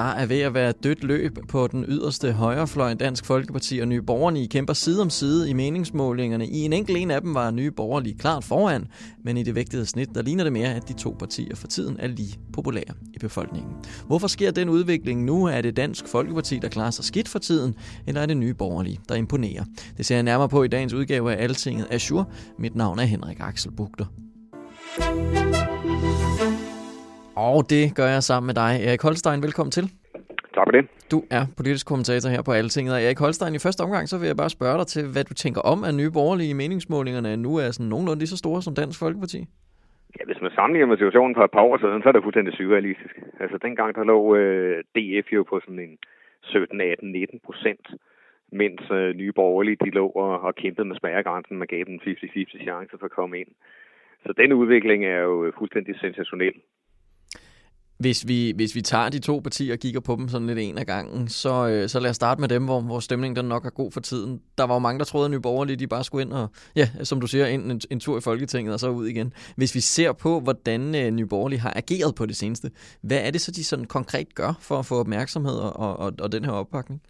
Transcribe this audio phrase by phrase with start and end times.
[0.00, 2.94] Der er ved at være dødt løb på den yderste højrefløj.
[2.94, 6.46] Dansk Folkeparti og Nye Borgerlige kæmper side om side i meningsmålingerne.
[6.46, 8.86] I en enkelt en af dem var Nye Borgerlige klart foran,
[9.24, 11.96] men i det vægtede snit, der ligner det mere, at de to partier for tiden
[11.98, 13.70] er lige populære i befolkningen.
[14.06, 15.44] Hvorfor sker den udvikling nu?
[15.44, 17.74] Er det Dansk Folkeparti, der klarer sig skidt for tiden,
[18.06, 19.64] eller er det Nye Borgerlige, der imponerer?
[19.96, 22.24] Det ser jeg nærmere på i dagens udgave af Altinget Azure.
[22.58, 24.06] Mit navn er Henrik Axel Bugter.
[27.48, 29.42] Og det gør jeg sammen med dig, Erik Holstein.
[29.46, 29.86] Velkommen til.
[30.56, 30.84] Tak for det.
[31.12, 34.26] Du er politisk kommentator her på Altinget, og Erik Holstein, i første omgang, så vil
[34.32, 37.68] jeg bare spørge dig til, hvad du tænker om, at nye borgerlige meningsmålingerne nu er
[37.70, 39.40] sådan nogenlunde lige så store som Dansk Folkeparti.
[40.16, 42.54] Ja, hvis man sammenligner med situationen for et par år siden, så er det fuldstændig
[42.54, 43.14] surrealistisk.
[43.42, 45.94] Altså dengang, der lå øh, DF jo på sådan en
[46.42, 47.86] 17, 18, 19 procent,
[48.60, 52.62] mens øh, nye borgerlige, de lå og, og kæmpede med spærregrænsen, man gav dem 50-50
[52.66, 53.52] chance for at komme ind.
[54.26, 56.54] Så den udvikling er jo fuldstændig sensationel.
[58.04, 60.78] Hvis vi, hvis vi tager de to partier og kigger på dem sådan lidt en
[60.78, 63.64] af gangen, så, øh, så lad os starte med dem, hvor, hvor stemningen den nok
[63.64, 64.32] er god for tiden.
[64.58, 66.46] Der var jo mange, der troede, at Nye Borgerlige de bare skulle ind og,
[66.80, 69.28] ja, som du siger, ind en, en tur i Folketinget og så ud igen.
[69.56, 72.68] Hvis vi ser på, hvordan øh, Nye Borgerlige har ageret på det seneste,
[73.08, 76.28] hvad er det så, de sådan konkret gør for at få opmærksomhed og, og, og
[76.34, 77.00] den her opbakning?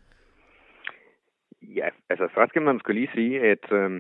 [1.79, 3.91] Ja, altså først skal man skulle lige sige, at øh,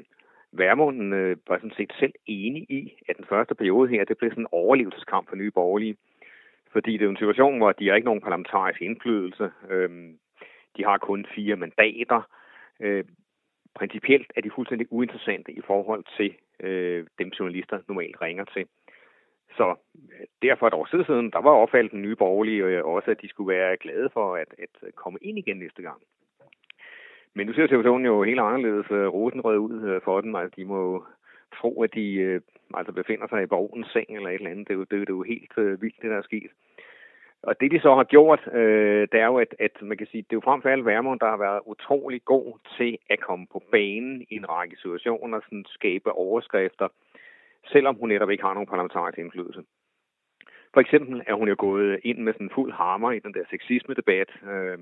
[0.52, 4.30] Værmunden øh, var sådan set selv enig i, at den første periode her, det blev
[4.30, 5.96] sådan en overlevelseskamp for nye borgerlige.
[6.72, 9.50] Fordi det er en situation, hvor de har ikke nogen parlamentarisk indflydelse.
[9.70, 10.18] Øhm,
[10.76, 12.22] de har kun fire mandater.
[12.80, 13.04] Øh,
[13.74, 18.66] principielt er de fuldstændig uinteressante i forhold til øh, dem journalister normalt ringer til.
[19.56, 19.74] Så
[20.12, 23.28] øh, derfor et år siden, der var opfaldet den nye borgerlige øh, også, at de
[23.28, 26.02] skulle være glade for at, at komme ind igen næste gang.
[27.34, 30.34] Men nu ser situationen jo helt anderledes øh, rosenrød ud øh, for dem.
[30.34, 31.04] Altså, de må
[31.54, 32.40] tro, at de øh,
[32.74, 34.68] altså befinder sig i baronens seng eller et eller andet.
[34.68, 36.50] Det er jo, det, det er jo helt øh, vildt, det der er sket.
[37.42, 40.22] Og det, de så har gjort, øh, det er jo, at, at man kan sige,
[40.22, 43.46] det er jo frem for alt Værmund, der har været utrolig god til at komme
[43.52, 46.88] på banen i en række situationer, sådan skabe overskrifter,
[47.72, 49.62] selvom hun netop ikke har nogen parlamentarisk indflydelse.
[50.74, 54.30] For eksempel er hun jo gået ind med sådan fuld hammer i den der sexisme-debat,
[54.50, 54.78] øh,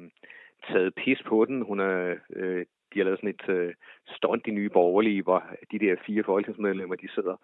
[0.69, 1.63] taget pis på den.
[1.63, 3.75] Hun er øh, de har lavet sådan et øh,
[4.07, 5.43] stunt i nye borgerlige, hvor
[5.73, 7.37] de der fire folketingsmedlemmer, de sidder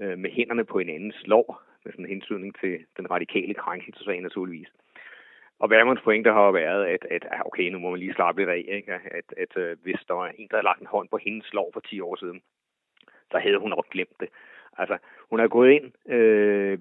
[0.00, 4.68] øh, med hænderne på hinandens lov, med sådan en hensynning til den radikale krænkelsesag naturligvis.
[5.58, 8.50] Og Værmunds pointe har været, at, at ah, okay, nu må man lige slappe lidt
[8.50, 8.92] af, ikke?
[8.92, 11.52] at, at, at øh, hvis der var en, der havde lagt en hånd på hendes
[11.52, 12.40] lov for 10 år siden,
[13.30, 14.28] så havde hun nok glemt det.
[14.78, 14.98] Altså,
[15.30, 16.78] hun har gået ind øh,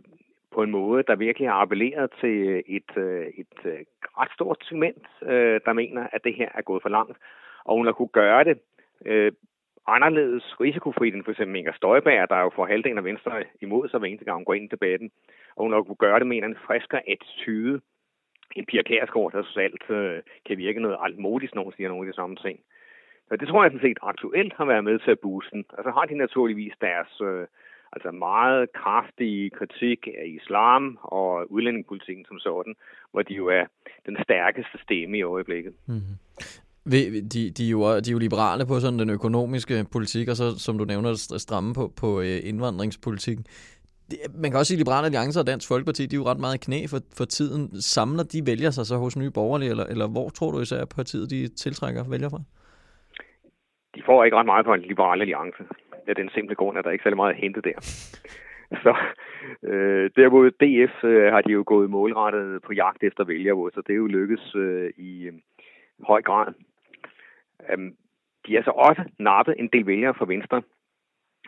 [0.55, 3.87] på en måde, der virkelig har appelleret til øh, et, øh, et, et
[4.19, 5.07] ret stort segment,
[5.65, 7.17] der mener, at det her er gået for langt
[7.65, 8.59] og hun har kunne gøre det
[9.05, 9.31] øh,
[9.87, 13.99] anderledes risikofrit end for eksempel Inger Støjberg, der jo får halvdelen af Venstre imod sig
[13.99, 15.11] hver eneste gang hun går ind i debatten.
[15.55, 17.81] Og hun har kunne gøre det med en friskere attitude
[18.55, 22.07] en Pia Kærsgaard, der så alt øh, kan virke noget altmodigt, når hun siger nogle
[22.07, 22.59] af de samme ting.
[23.27, 25.65] Så det tror jeg sådan set aktuelt har været med til at booste den.
[25.69, 27.47] Og så har de naturligvis deres øh,
[27.95, 32.75] altså meget kraftige kritik af islam og udlændingepolitikken som sådan,
[33.11, 33.65] hvor de jo er
[34.05, 35.73] den stærkeste stemme i øjeblikket.
[35.87, 36.15] Mm-hmm.
[36.91, 40.59] De, de, er jo, de er jo liberale på sådan den økonomiske politik, og så,
[40.59, 43.45] som du nævner, stramme på, på øh, indvandringspolitikken.
[44.41, 46.61] Man kan også sige, at Liberale Alliance og Dansk Folkeparti, de er jo ret meget
[46.61, 47.81] knæ for, for tiden.
[47.81, 51.29] Samler de vælger sig så hos nye borgerlige, eller, eller hvor tror du især, partiet
[51.29, 52.41] de tiltrækker vælger fra?
[53.95, 55.63] De får ikke ret meget på en Liberale Alliance
[56.07, 57.77] af er den simple grund, at der er ikke særlig meget at hente der.
[58.83, 58.95] Så
[59.63, 63.93] øh, derimod DF øh, har de jo gået målrettet på jagt efter vælger, så det
[63.93, 65.33] er jo lykkes øh, i øh,
[66.03, 66.53] høj grad.
[67.69, 67.95] Øhm,
[68.47, 70.61] de har så altså også nappet en del vælgere fra Venstre,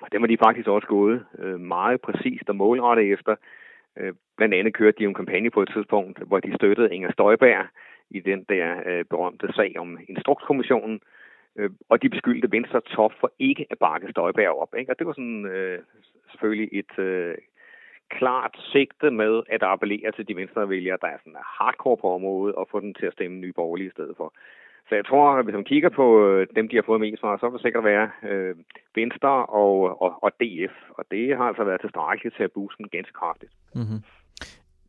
[0.01, 3.35] og dem har de faktisk også gået øh, meget præcist og målrettet efter.
[3.97, 7.65] Øh, blandt andet kørte de en kampagne på et tidspunkt, hvor de støttede Inger Støjberg
[8.09, 11.01] i den der øh, berømte sag om Instrukskommissionen, øh,
[11.57, 14.73] Øh, og de beskyldte Venstre top for ikke at bakke Støjberg op.
[14.79, 14.91] Ikke?
[14.91, 15.79] Og det var sådan øh,
[16.31, 17.35] selvfølgelig et øh,
[18.09, 22.67] klart sigte med at appellere til de venstrevælgere, der er sådan hardcore på området, og
[22.71, 24.33] få dem til at stemme nye borgerlige i stedet for.
[24.89, 27.37] Så jeg tror, at hvis man kigger på øh, dem, de har fået mest fra,
[27.37, 28.55] så vil det sikkert være øh,
[28.95, 30.75] Venstre og, og, og DF.
[30.89, 33.51] Og det har altså været tilstrækkeligt til at booste den ganske kraftigt.
[33.75, 33.99] Mm-hmm.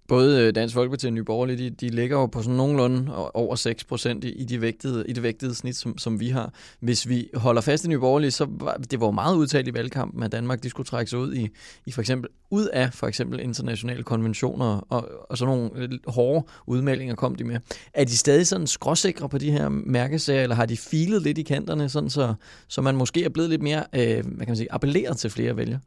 [0.08, 3.00] Både øh, Dansk Folkeparti og Nye Borgerlige, de, de ligger jo på sådan nogenlunde
[3.34, 6.48] over 6 procent i, i, de vægtede, i det vægtede snit, som, som vi har.
[6.86, 10.22] Hvis vi holder fast i Nye Borgerlige, så var det var meget udtalt i valgkampen,
[10.22, 11.44] at Danmark de skulle trække sig ud i,
[11.86, 16.46] i for eksempel ud af for eksempel internationale konventioner, og, og sådan nogle øh, hårde
[16.66, 17.58] udmeldinger kom de med.
[17.94, 21.42] Er de stadig sådan skråsikre på de her mærkesager, eller har de filet lidt i
[21.42, 22.34] kanterne, sådan så,
[22.68, 25.56] så man måske er blevet lidt mere, øh, hvad kan man sige, appelleret til flere
[25.56, 25.80] vælgere?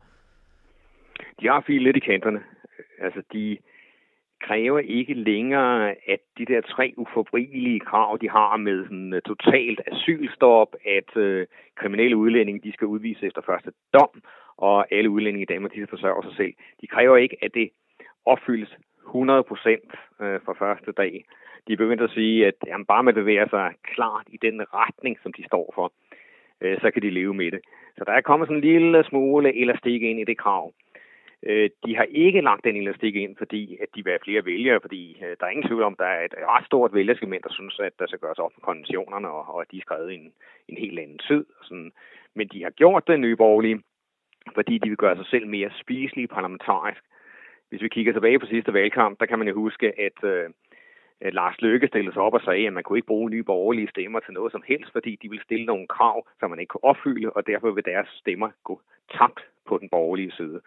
[1.41, 2.39] De har filet lidt i kanterne.
[3.06, 3.57] Altså, de,
[4.47, 9.81] kræver ikke længere, at de der tre uforbrigelige krav, de har med sådan, øh, totalt
[9.91, 14.23] asylstop, at øh, kriminelle udlændinge de skal udvise efter første dom,
[14.57, 16.53] og alle udlændinge i Danmark de skal forsørge sig selv.
[16.81, 17.69] De kræver ikke, at det
[18.25, 18.77] opfyldes
[19.07, 19.91] 100 procent
[20.21, 21.25] øh, fra første dag.
[21.67, 25.17] De er begyndt at sige, at jamen, bare man bevæger sig klart i den retning,
[25.23, 25.94] som de står for,
[26.61, 27.61] øh, så kan de leve med det.
[27.97, 30.73] Så der er kommet sådan en lille smule elastik ind i det krav.
[31.43, 34.79] Øh, de har ikke lagt den elastik ind, fordi at de vil have flere vælgere,
[34.81, 37.79] fordi øh, der er ingen tvivl om, der er et ret stort vælgersegment, der synes,
[37.79, 40.33] at der skal gøres op med konventionerne, og, at de er skrevet i en,
[40.67, 41.45] en helt anden tid.
[41.63, 41.91] Sådan.
[42.33, 43.81] Men de har gjort det nye borgerlige,
[44.53, 47.03] fordi de vil gøre sig selv mere spiselige parlamentarisk.
[47.69, 50.49] Hvis vi kigger tilbage på sidste valgkamp, der kan man jo huske, at, øh,
[51.21, 53.89] at Lars Løkke stillede sig op og sagde, at man kunne ikke bruge nye borgerlige
[53.89, 56.83] stemmer til noget som helst, fordi de vil stille nogle krav, som man ikke kunne
[56.83, 58.81] opfylde, og derfor vil deres stemmer gå
[59.17, 60.61] tabt på den borgerlige side.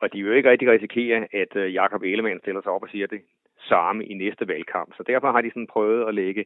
[0.00, 2.88] Og de vil jo ikke rigtig risikere, at øh, Jakob Ellemann stiller sig op og
[2.88, 3.22] siger det
[3.68, 4.94] samme i næste valgkamp.
[4.96, 6.44] Så derfor har de sådan prøvet at lægge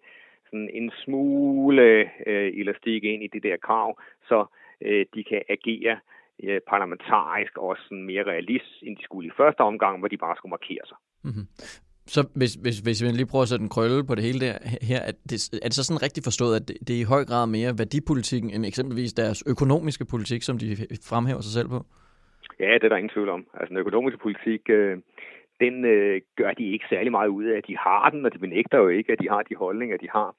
[0.50, 4.46] sådan en smule øh, elastik ind i det der krav, så
[4.80, 5.98] øh, de kan agere
[6.42, 10.36] øh, parlamentarisk også sådan mere realist, end de skulle i første omgang, hvor de bare
[10.36, 10.96] skulle markere sig.
[11.24, 11.46] Mm-hmm.
[12.14, 14.54] Så hvis, hvis, hvis vi lige prøver at sætte en krølle på det hele der
[14.82, 17.24] her, er det, er det så sådan rigtigt forstået, at det, det er i høj
[17.24, 20.76] grad mere værdipolitikken end eksempelvis deres økonomiske politik, som de
[21.08, 21.84] fremhæver sig selv på?
[22.60, 23.46] Ja, det er der ingen tvivl om.
[23.54, 24.98] Altså den økonomiske politik, øh,
[25.60, 27.62] den øh, gør de ikke særlig meget ud af.
[27.62, 30.34] De har den, og de benægter jo ikke, at de har de holdninger, de har.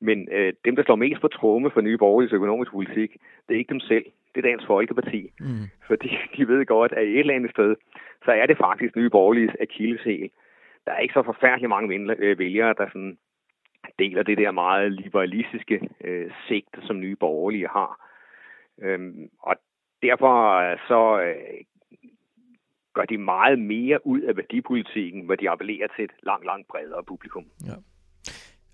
[0.00, 3.16] Men øh, dem, der slår mest på tromme for nye borgerlige økonomiske politik,
[3.48, 4.04] det er ikke dem selv.
[4.34, 5.30] Det er Dansk Folkeparti.
[5.40, 5.66] Mm.
[5.86, 7.76] Fordi de ved godt, at et eller andet sted,
[8.24, 10.30] så er det faktisk nye borgerlige akilleshæl.
[10.84, 13.18] Der er ikke så forfærdeligt mange øh, vælgere, der sådan
[13.98, 18.10] deler det der meget liberalistiske øh, sigt, som nye borgerlige har.
[18.82, 19.56] Øhm, og
[20.02, 20.34] derfor
[20.64, 21.64] øh, så øh,
[22.94, 27.04] gør de meget mere ud af værdipolitikken, hvor de appellerer til et langt, langt bredere
[27.08, 27.44] publikum.
[27.66, 27.76] Ja.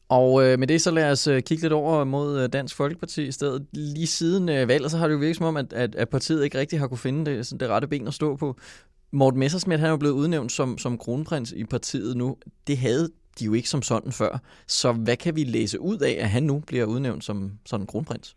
[0.08, 3.26] Og øh, med det så lad os øh, kigge lidt over mod øh, Dansk Folkeparti
[3.26, 3.66] i stedet.
[3.72, 6.44] Lige siden øh, valget, så har det jo virket som om, at, at, at partiet
[6.44, 8.56] ikke rigtig har kunne finde det, sådan det rette ben at stå på.
[9.12, 12.36] Morten Messersmith han er jo blevet udnævnt som, som kronprins i partiet nu.
[12.66, 13.08] Det havde
[13.38, 14.38] de jo ikke som sådan før.
[14.66, 18.36] Så hvad kan vi læse ud af, at han nu bliver udnævnt som sådan kronprins?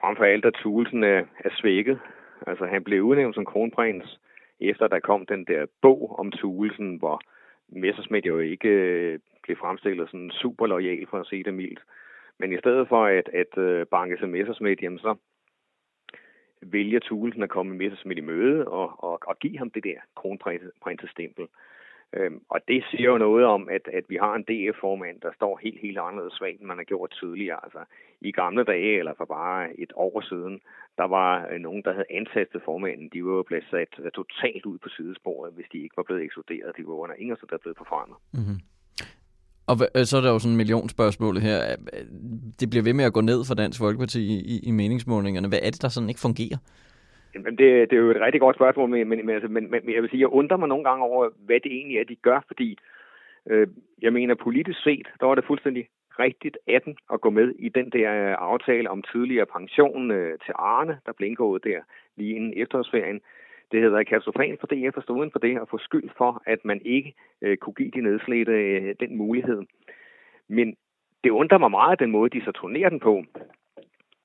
[0.00, 1.98] Frem for alt, at Thulesen er, er svækket.
[2.46, 4.20] Altså, han blev udnævnt som kronprins,
[4.60, 7.20] efter der kom den der bog om Thulesen, hvor
[7.68, 11.80] Messersmith jo ikke øh, blev fremstillet sådan super lojal, for at se det mildt.
[12.38, 15.14] Men i stedet for at, at øh, banke sig Messersmith, jamen så
[16.62, 21.46] vælger Thulesen at komme Messersmith i møde og, og, og give ham det der kronprinsestempel.
[22.16, 25.60] Øhm, og det siger jo noget om, at, at vi har en DF-formand, der står
[25.62, 27.60] helt, helt anderledes svagt, end man har gjort tidligere.
[27.64, 27.78] Altså,
[28.20, 30.60] I gamle dage, eller for bare et år siden,
[30.96, 33.10] der var øh, nogen, der havde ansat formanden.
[33.12, 36.22] De var jo blevet sat uh, totalt ud på sidesporet, hvis de ikke var blevet
[36.22, 36.76] ekskluderet.
[36.76, 38.16] De var under ingen, der blevet forfremmet.
[38.32, 38.58] Mm-hmm.
[39.66, 41.58] Og øh, så er der jo sådan en million spørgsmål her.
[41.92, 42.04] Øh,
[42.60, 45.48] det bliver ved med at gå ned for Dansk Folkeparti i, i, i meningsmålingerne.
[45.48, 46.58] Hvad er det, der sådan ikke fungerer?
[47.34, 49.94] Jamen, det, det er jo et rigtig godt spørgsmål, men, men, men, altså, men, men
[49.94, 52.40] jeg vil sige, jeg undrer mig nogle gange over, hvad det egentlig er, de gør,
[52.46, 52.78] fordi
[53.50, 53.66] øh,
[54.02, 57.68] jeg mener, politisk set, der var det fuldstændig rigtigt af den at gå med i
[57.68, 61.80] den der øh, aftale om tidligere pension øh, til Arne, der blev indgået der
[62.16, 63.20] lige inden efterårsferien.
[63.72, 66.80] Det hedder katastrofalt for DF at stå for det og få skyld for, at man
[66.84, 69.62] ikke øh, kunne give de nedslidte øh, den mulighed.
[70.48, 70.76] Men
[71.24, 73.24] det undrer mig meget, den måde, de så turnerer den på.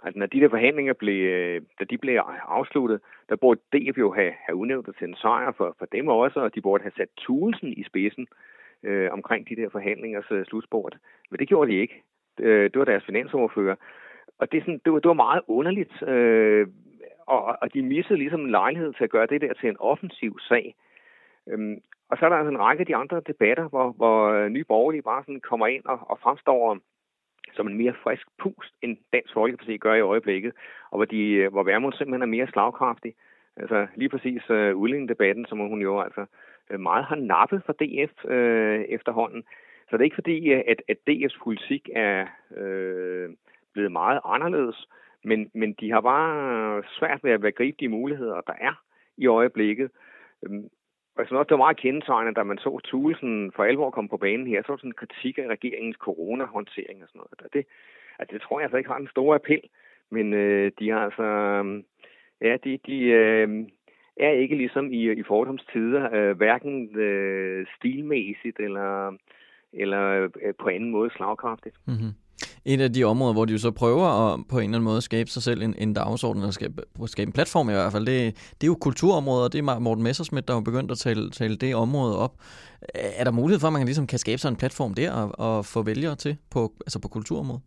[0.03, 4.13] Altså, når de der forhandlinger blev, øh, da de blev afsluttet, der burde DF jo
[4.13, 6.97] have, have udnævnt det til en sejr for, for dem også, og de burde have
[6.97, 8.27] sat Tulsen i spidsen
[8.83, 10.97] øh, omkring de der forhandlingers øh, uh, slutsport.
[11.31, 12.03] Men det gjorde de ikke.
[12.37, 13.75] Det, det var deres finansordfører.
[14.39, 16.67] Og det, er sådan, det, var, det var meget underligt, øh,
[17.25, 20.39] og, og de missede ligesom en lejlighed til at gøre det der til en offensiv
[20.39, 20.75] sag.
[21.47, 24.63] Øhm, og så er der altså en række af de andre debatter, hvor, hvor nye
[24.63, 26.79] borgerlige bare sådan kommer ind og, og fremstår
[27.57, 30.53] som en mere frisk pust, end Dansk Folkeparti gør i øjeblikket,
[30.91, 33.13] og hvor, de, øh, hvor Værmund simpelthen er mere slagkraftig.
[33.57, 36.25] Altså lige præcis øh, udlændingedebatten, som hun jo altså
[36.69, 39.43] øh, meget har nappet fra DF øh, efterhånden.
[39.89, 42.25] Så det er ikke fordi, øh, at, at DF's politik er
[42.57, 43.29] øh,
[43.73, 44.87] blevet meget anderledes,
[45.23, 48.83] men, men de har bare svært ved at gribe de muligheder, der er
[49.17, 49.91] i øjeblikket.
[50.43, 50.69] Øhm,
[51.17, 54.09] og jeg synes også, det var meget kendetegnende, da man så Thulesen for alvor komme
[54.09, 57.41] på banen her, så var sådan en kritik af regeringens coronahåndtering og sådan noget.
[57.45, 57.65] Og det,
[58.19, 59.61] altså, det tror jeg altså ikke har en stor appel,
[60.09, 61.83] men øh, de har altså, øh,
[62.41, 63.49] ja, de, de øh,
[64.17, 69.17] er ikke ligesom i, i fordomstider, øh, hverken øh, stilmæssigt eller,
[69.73, 71.75] eller øh, på anden måde slagkraftigt.
[71.87, 72.26] Mm-hmm
[72.65, 75.01] et af de områder, hvor de jo så prøver at på en eller anden måde
[75.01, 78.35] skabe sig selv en, en dagsorden, eller skabe, skabe en platform i hvert fald, det,
[78.61, 81.57] det er jo kulturområdet, og det er Morten Messersmith, der har begyndt at tale, tale
[81.57, 82.33] det område op.
[82.93, 85.65] Er der mulighed for, at man ligesom kan skabe sig en platform der og, og
[85.65, 87.63] få vælgere til på, altså på kulturområdet?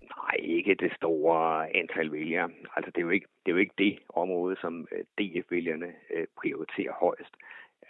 [0.00, 2.48] Nej, ikke det store antal vælgere.
[2.76, 6.26] Altså, det er jo ikke det, er jo ikke det område, som øh, DF-vælgerne øh,
[6.40, 7.34] prioriterer højst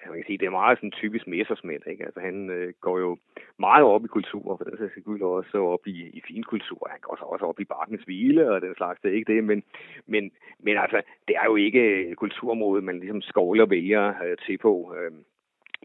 [0.09, 2.05] man kan sige, det er meget sådan typisk messersmænd, ikke?
[2.05, 3.19] Altså han øh, går jo
[3.59, 6.89] meget op i kultur, for den sags skyld også op i, i fin kultur.
[6.91, 9.45] Han går så også op i barkens hvile og den slags, det er ikke det,
[9.45, 9.63] men,
[10.07, 14.59] men, men altså, det er jo ikke øh, kulturområdet, man ligesom skovler vælger øh, til
[14.59, 14.95] på.
[14.97, 15.13] Øh,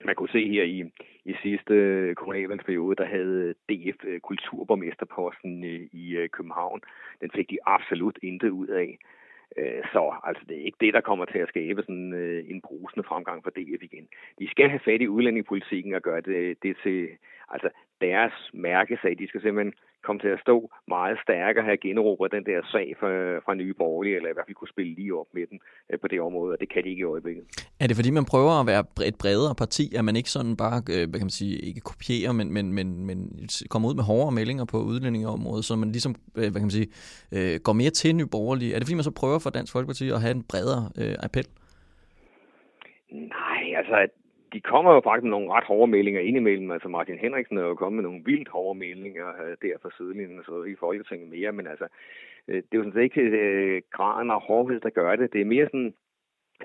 [0.05, 0.91] man kunne se her i,
[1.25, 6.81] i sidste øh, kommunalvalgsperiode, der havde øh, DF kulturborgmesterposten i, i øh, København.
[7.21, 8.97] Den fik de absolut intet ud af.
[9.57, 12.61] Øh, så altså, det er ikke det, der kommer til at skabe sådan øh, en
[12.61, 14.07] brusende fremgang for DF igen.
[14.39, 17.07] De skal have fat i udlændingepolitikken og gøre det, det til
[17.53, 17.69] altså,
[18.01, 19.15] deres mærkesag.
[19.19, 19.73] De skal simpelthen
[20.07, 23.09] komme til at stå meget stærkere her generobre den der sag fra,
[23.45, 26.07] fra Nye Borgerlige, eller i hvert fald kunne spille lige op med den øh, på
[26.07, 27.43] det område, og det kan de ikke i øjeblikket.
[27.81, 30.77] Er det fordi, man prøver at være et bredere parti, at man ikke sådan bare,
[30.93, 33.17] øh, hvad kan man sige, ikke kopierer, men, men, men, men
[33.69, 36.89] kommer ud med hårdere meldinger på udlændingeområdet, så man ligesom, øh, hvad kan man sige,
[37.35, 38.71] øh, går mere til Nye Borgerlige?
[38.73, 41.47] Er det fordi, man så prøver for Dansk Folkeparti at have en bredere øh, appel?
[43.11, 43.97] Nej, altså
[44.53, 46.71] de kommer jo faktisk med nogle ret hårde meldinger indimellem.
[46.71, 50.43] Altså Martin Henriksen er jo kommet med nogle vildt hårde meldinger øh, der fra sidelinjen,
[50.45, 51.87] så i Folketinget mere, men altså,
[52.47, 55.33] øh, det er jo sådan set ikke øh, graden og hårdhed, der gør det.
[55.33, 55.93] Det er mere sådan,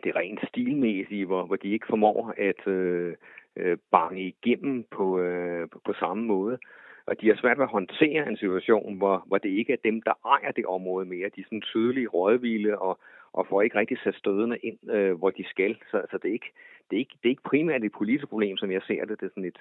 [0.04, 3.14] det rent stilmæssige, hvor, hvor de ikke formår at øh,
[3.56, 6.58] øh, bange igennem på, øh, på, på samme måde.
[7.06, 10.02] Og de har svært ved at håndtere en situation, hvor, hvor det ikke er dem,
[10.02, 11.30] der ejer det område mere.
[11.36, 12.98] De er sådan tydelige rådvilde og,
[13.32, 15.76] og får ikke rigtig sat stødene ind, øh, hvor de skal.
[15.90, 16.52] Så, så det, er ikke,
[16.90, 19.20] det, er ikke, det er ikke primært et politisk problem, som jeg ser det.
[19.20, 19.58] Det er sådan et,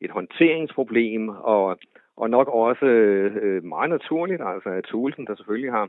[0.00, 1.78] et håndteringsproblem, og,
[2.16, 5.88] og nok også øh, meget naturligt, altså at Thulesen, der selvfølgelig har,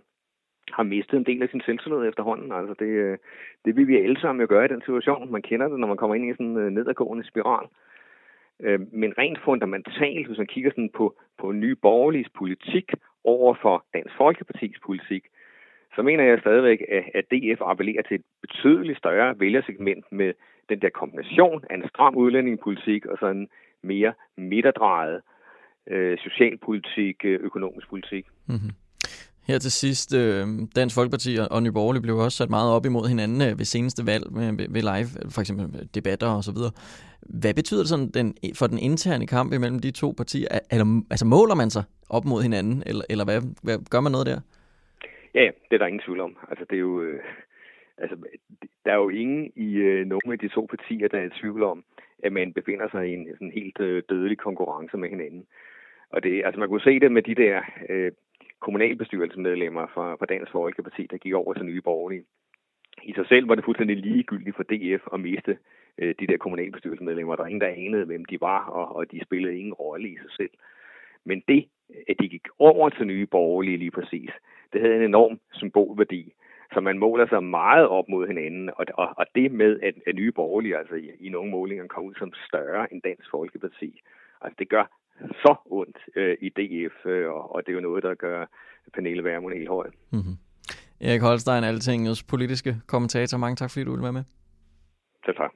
[0.72, 2.52] har mistet en del af sin selvtillid efterhånden.
[2.52, 3.18] Altså det, øh,
[3.66, 5.32] det vil vi alle sammen jo gøre i den situation.
[5.32, 7.68] Man kender det, når man kommer ind i sådan en øh, nedadgående spiral.
[8.60, 12.92] Øh, men rent fundamentalt, hvis man kigger sådan på, på ny borgerlig politik
[13.24, 15.24] over for Dansk Folkepartis politik,
[15.96, 16.80] så mener jeg stadigvæk,
[17.14, 20.34] at DF appellerer til et betydeligt større vælgersegment med
[20.70, 23.48] den der kombination af en stram udlændingepolitik og sådan
[23.84, 25.22] mere midterdrejet
[25.88, 28.26] øh, socialpolitik, øh, økonomisk politik.
[28.48, 28.72] Mm-hmm.
[29.48, 33.08] Her til sidst, øh, Dansk Folkeparti og Nye Borgerlige blev også sat meget op imod
[33.08, 36.72] hinanden øh, ved seneste valg med, ved live, for eksempel debatter og så videre.
[37.22, 40.48] Hvad betyder det sådan den, for den interne kamp imellem de to partier?
[40.72, 44.28] Eller, altså måler man sig op mod hinanden, eller, eller hvad, hvad, gør man noget
[44.28, 44.40] der?
[45.34, 46.38] Ja, det er der ingen tvivl om.
[46.50, 47.24] Altså, det er jo, øh,
[47.98, 48.16] altså,
[48.86, 51.64] der er jo ingen i øh, nogle af de to partier, der er i tvivl
[51.64, 51.84] om,
[52.24, 55.46] at man befinder sig i en sådan helt øh, dødelig konkurrence med hinanden.
[56.10, 58.12] Og det, altså man kunne se det med de der øh,
[58.60, 62.24] kommunalbestyrelsesmedlemmer fra, fra Dansk Folkeparti, der gik over til Nye Borgerlige.
[63.04, 65.58] I sig selv var det fuldstændig ligegyldigt for DF at miste
[65.98, 67.36] øh, de der kommunalbestyrelsesmedlemmer.
[67.36, 70.18] Der var ingen, der anede, hvem de var, og, og de spillede ingen rolle i
[70.18, 70.52] sig selv.
[71.26, 71.66] Men det,
[72.10, 74.30] at de gik over til Nye Borgerlige lige præcis,
[74.74, 76.34] det havde en enorm symbolværdi.
[76.74, 80.16] Så man måler sig meget op mod hinanden, og, og, og det med, at, at
[80.16, 84.02] Nye Borgerlige altså i, i nogle målinger kom ud som større end Dansk Folkeparti,
[84.42, 84.86] altså det gør
[85.20, 88.46] så ondt øh, i DF, øh, og, og det er jo noget, der gør
[88.94, 89.90] Pernille Vermund helt høj.
[90.12, 90.36] Mm-hmm.
[91.02, 93.38] Erik Holstein, Altingets politiske kommentator.
[93.38, 94.24] Mange tak, fordi du ville være med.
[95.26, 95.52] Selv tak.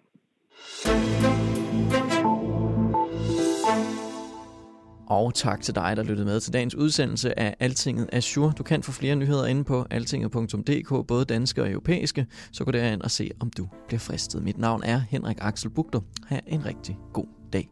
[5.07, 8.53] Og tak til dig, der lyttede med til dagens udsendelse af Altinget Azure.
[8.57, 13.01] Du kan få flere nyheder inde på altinget.dk, både danske og europæiske, så gå derind
[13.01, 14.43] og se, om du bliver fristet.
[14.43, 15.99] Mit navn er Henrik Axel Bugter.
[16.27, 17.69] Ha' en rigtig god dag.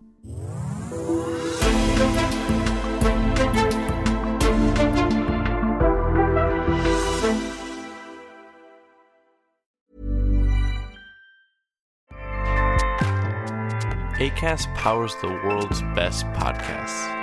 [14.19, 17.22] ACAST powers the world's best podcasts.